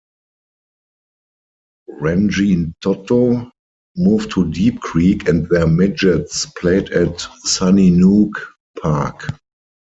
[2.01, 3.51] Rangitoto
[3.95, 8.31] moved to Deep Creek and their midgets played at Sunnynook
[8.81, 9.29] Park.